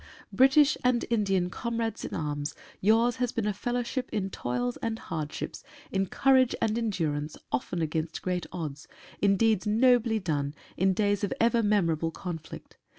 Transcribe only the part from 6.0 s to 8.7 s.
courage and endur ance often against great